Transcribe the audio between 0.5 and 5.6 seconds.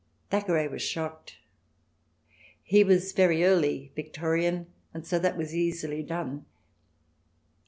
was shocked. He was very Early Victorian, and so that was